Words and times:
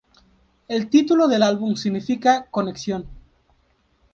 El 0.67 0.89
título 0.89 1.27
del 1.27 1.43
álbum 1.43 1.75
significa 1.75 2.47
"conexión". 2.49 3.05